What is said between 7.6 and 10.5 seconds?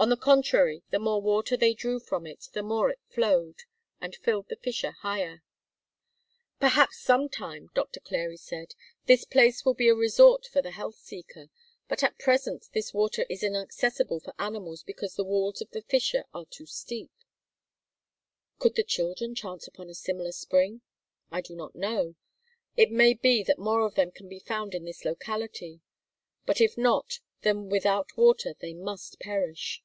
Doctor Clary said, "this place will be a resort